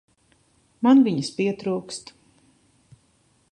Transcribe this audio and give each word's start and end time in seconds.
Man 0.87 1.03
viņas 1.09 1.29
pietrūkst. 1.35 2.11